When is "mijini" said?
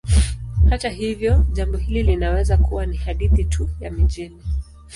3.91-4.41